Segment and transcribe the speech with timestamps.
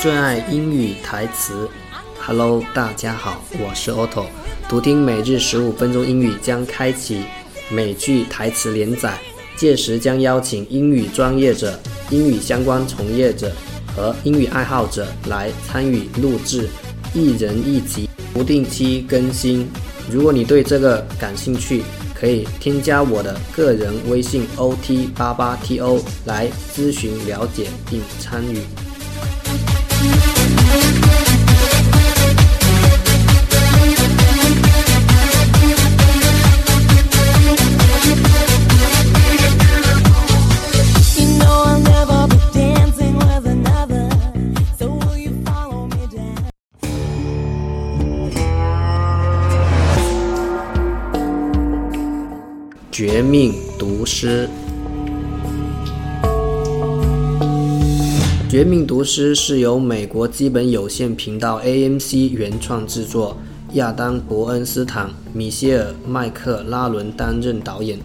[0.00, 1.68] 最爱英语台词
[2.20, 4.26] ，Hello，大家好，我是 Otto。
[4.68, 7.22] 读听每日十五分钟英语将开启
[7.70, 9.16] 美剧台词连载，
[9.56, 11.78] 届时将邀请英语专业者、
[12.10, 13.52] 英语相关从业者
[13.94, 16.68] 和英语爱好者来参与录制，
[17.14, 19.68] 一人一集，不定期更新。
[20.10, 21.82] 如果你对这个感兴趣，
[22.18, 28.85] 可以添加我的个人微信 ot 八八 to 来咨询了解并参与。
[53.38, 54.48] 命毒师，
[58.50, 63.36] 《绝命毒师》是由美国基本有线频道 AMC 原创制作，
[63.74, 67.98] 亚当·伯恩斯坦、米歇尔·麦克拉伦担任导演，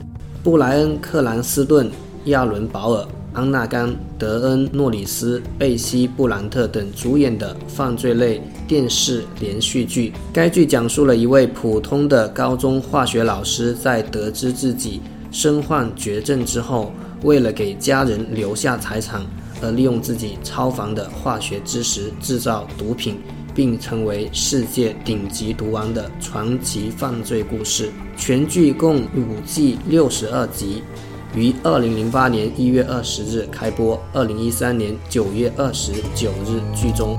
[0.43, 1.89] 布莱恩·克兰斯顿、
[2.25, 3.87] 亚伦·保尔、安纳甘·
[4.19, 10.11] 德恩·诺里斯、贝西·布兰特等主演的犯罪类电视连续剧。
[10.33, 14.99] 该剧讲述了一位普通的高中化学老师，在得知自己
[15.31, 16.91] 身患绝症之后，
[17.23, 19.21] 为了给家人留下财产，
[19.61, 23.17] 而利用自己超凡的化学知识制造毒品，
[23.55, 27.89] 并成为世界顶级毒王的传奇犯罪故事。
[28.17, 30.83] 全剧共五季六十二集。
[31.33, 37.17] 于二零零八年一月二十日开播，二零一三年九月二十九日剧终。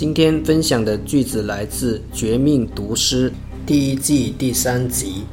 [0.00, 3.30] 今天分享的句子来自《绝命毒师》
[3.66, 5.24] 第一季第三集。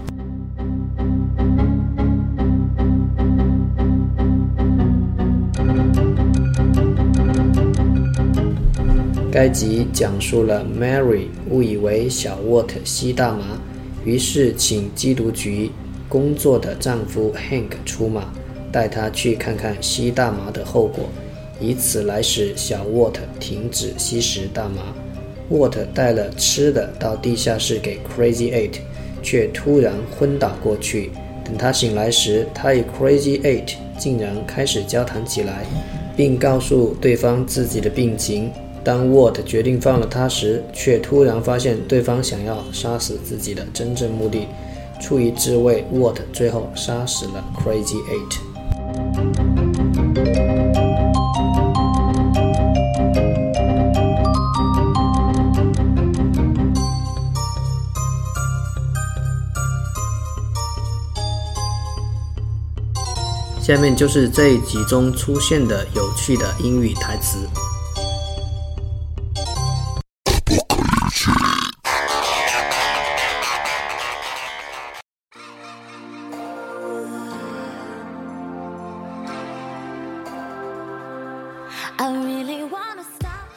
[9.31, 13.57] 该集讲述了 Mary 误以为小沃特吸大麻，
[14.03, 15.71] 于是请缉毒局
[16.09, 18.25] 工作的丈夫 Hank 出马，
[18.69, 21.07] 带她去看看吸大麻的后果，
[21.59, 24.81] 以此来使小沃特停止吸食大麻。
[25.49, 28.79] 沃特带了吃的到地下室给 Crazy Eight，
[29.23, 31.11] 却突然昏倒过去。
[31.45, 35.65] 等他醒来时，他与 Crazy Eight 竟然开始交谈起来，
[36.17, 38.51] 并告诉对方自己的病情。
[38.83, 44.47] 当沃特决定放了他时，却突然发现对方想要杀死自己的真正目的。
[44.99, 48.46] 出于自卫，沃特最后杀死了 Crazy Eight。
[63.67, 67.45] 下面就是这一集中出现的有趣的英语台词。
[81.97, 83.49] I really wanna stop.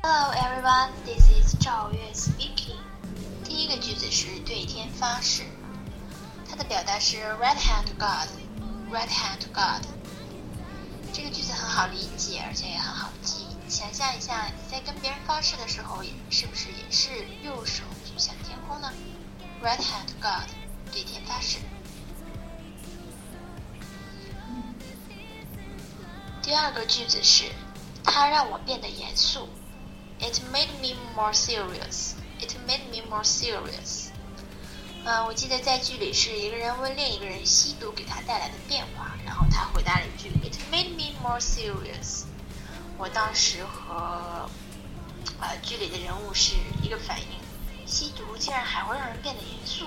[0.00, 2.78] Hello everyone, this is 赵月 speaking.
[3.44, 5.42] 第一个句子是对天发誓，
[6.48, 8.26] 它的表达是 right hand God,
[8.90, 9.86] right hand to God。
[11.12, 13.46] 这个句子很好理解，而且也很好记。
[13.68, 17.10] 想象一下，你在跟别人发誓的时候，是不是也是
[17.42, 18.92] 右手举向天空呢
[19.62, 20.48] ？Right hand to God，
[20.92, 21.58] 对天发誓。
[26.42, 27.44] 第二个句子是，
[28.02, 29.48] 它让我变得严肃。
[30.20, 32.14] It made me more serious.
[32.40, 34.09] It made me more serious.
[35.02, 42.24] 呃，我记得在剧里是一个人问另一个人吸毒给他带来的变化，然后他回答了一句 "It made me more serious."
[42.98, 44.48] 我当时和
[45.40, 49.86] 呃剧里的人物是一个反应，吸毒竟然还会让人变得严肃，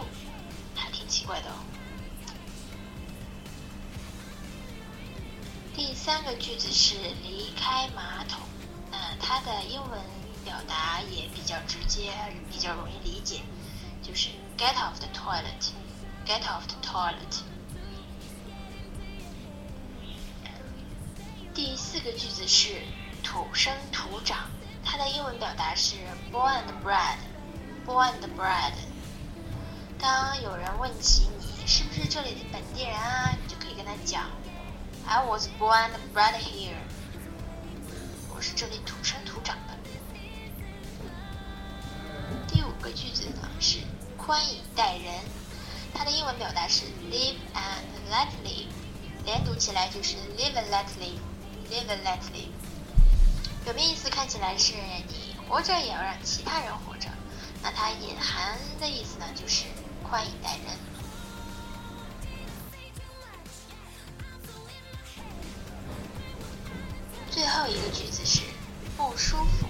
[0.75, 1.53] 还挺奇怪的哦。
[5.75, 8.39] 第三个句子是离开马桶，
[8.91, 9.99] 嗯、它的英文
[10.43, 12.11] 表达也比较直接，
[12.51, 13.41] 比较容易理解，
[14.01, 17.42] 就是 get off the toilet，get off the toilet。
[21.54, 22.82] 第四个句子是
[23.22, 24.48] 土生土长，
[24.84, 25.96] 它的英文表达是
[26.32, 28.72] born and bred，born and bred。
[29.98, 33.32] 当有人问起你 你是不是这里的本地人啊？
[33.42, 34.30] 你就可以跟他讲，
[35.06, 36.76] I was born and bred here。
[38.32, 39.18] 我是这里土生
[44.25, 45.13] 宽以待人，
[45.93, 48.67] 它的英文表达是 live and let live，
[49.25, 52.47] 连读起来就是 live and let live，live and let live。
[53.65, 54.75] 表面意思看起来是
[55.09, 57.09] 你活着也要让其他人活着，
[57.61, 59.65] 那它隐含的意思呢就是
[60.09, 60.79] 宽以待人。
[67.29, 68.43] 最后一个句子是
[68.95, 69.67] 不舒服，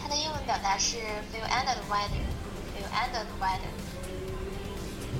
[0.00, 0.98] 它的英文表达是
[1.32, 2.22] feel under the weather
[2.92, 3.72] under the weather。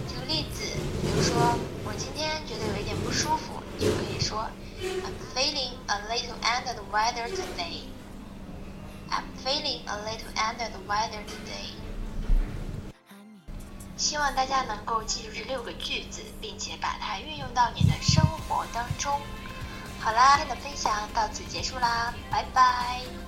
[0.09, 0.65] 举个例子，
[1.03, 4.49] 比如说我今天觉得有一点不舒服，你就可以说
[4.83, 7.89] I'm feeling a little under the weather today。
[9.11, 11.75] I'm feeling a little under the weather today。
[13.97, 19.21] 希望大家能够记住这六个句子，并且把它运用到你的生活当中。
[20.01, 23.24] 好啦，今天的分享到此结束啦，拜拜。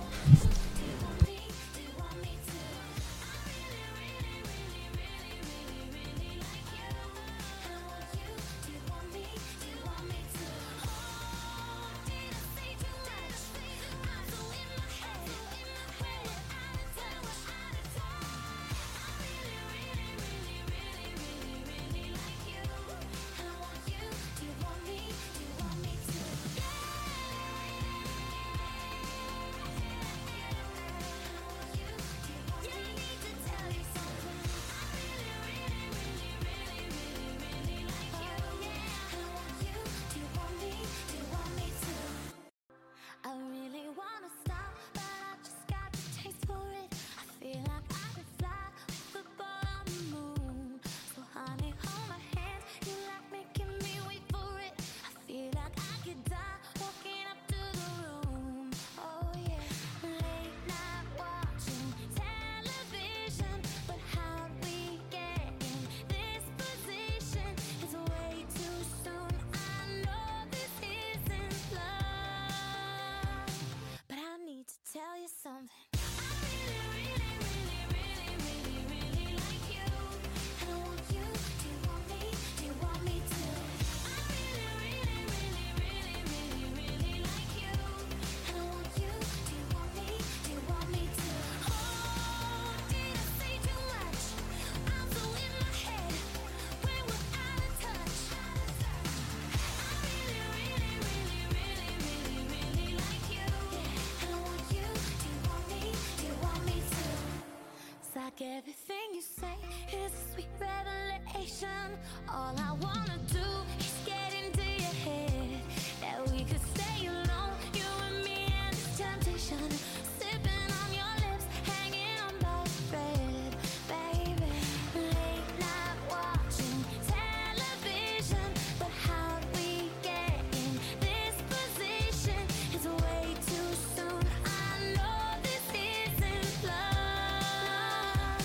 [112.28, 113.48] All I wanna do
[113.78, 115.60] is get into your head.
[116.00, 119.70] That we could stay alone, you and me and this temptation.
[120.18, 123.52] Sipping on your lips, hanging on by thread,
[123.88, 124.52] baby.
[124.94, 128.48] Late night watching television,
[128.78, 132.42] but how we get in this position
[132.74, 134.22] is way too soon.
[134.44, 138.44] I know this isn't love,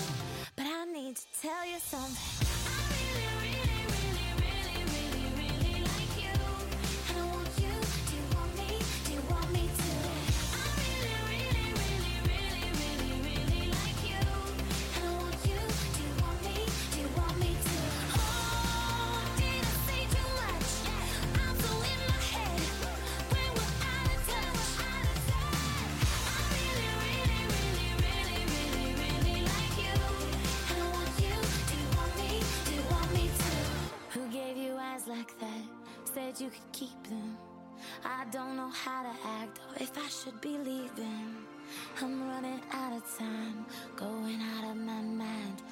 [0.56, 2.61] but I need to tell you something.
[36.52, 37.36] Could keep them.
[38.04, 41.36] I don't know how to act or if I should be leaving.
[42.00, 43.64] I'm running out of time,
[43.96, 45.62] going out of my mind.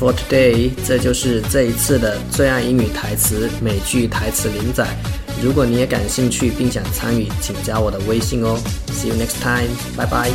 [0.00, 4.86] For today，这就是这一次的最爱英语台词美剧台词连载。
[5.42, 8.58] 如果你也感兴趣并想参与，请加我的微信哦。
[8.94, 10.30] See you next time，拜拜。